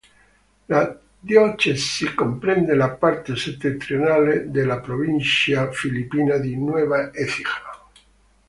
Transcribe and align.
La 0.65 0.99
diocesi 1.19 2.15
comprende 2.15 2.73
la 2.73 2.89
parte 2.89 3.35
settentrionale 3.35 4.49
della 4.49 4.79
provincia 4.79 5.69
filippina 5.71 6.37
di 6.39 6.55
Nueva 6.55 7.13
Ecija. 7.13 7.61